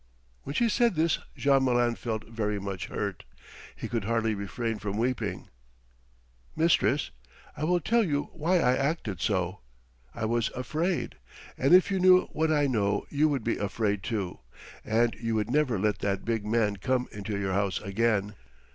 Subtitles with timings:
[0.41, 3.23] When she said this Jean Malin felt very much hurt.
[3.75, 5.49] He could hardly refrain from weeping.
[6.55, 7.11] "Mistress,
[7.55, 9.59] I will tell you why I acted so.
[10.15, 11.17] I was afraid,
[11.55, 14.39] and if you knew what I know, you would be afraid, too,
[14.83, 18.33] and you would never let that big man come into your house again."